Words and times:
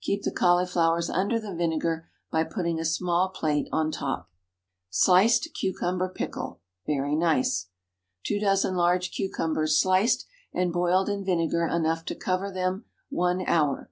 Keep 0.00 0.22
the 0.24 0.32
cauliflowers 0.34 1.08
under 1.08 1.38
the 1.38 1.54
vinegar 1.54 2.08
by 2.32 2.42
putting 2.42 2.80
a 2.80 2.84
small 2.84 3.28
plate 3.28 3.68
on 3.70 3.92
top. 3.92 4.28
SLICED 4.90 5.50
CUCUMBER 5.60 6.08
PICKLE. 6.08 6.58
(Very 6.88 7.14
nice.) 7.14 7.68
2 8.24 8.40
dozen 8.40 8.74
large 8.74 9.12
cucumbers, 9.12 9.80
sliced, 9.80 10.26
and 10.52 10.72
boiled 10.72 11.08
in 11.08 11.24
vinegar 11.24 11.68
enough 11.68 12.04
to 12.06 12.16
cover 12.16 12.50
them, 12.50 12.86
one 13.10 13.44
hour. 13.46 13.88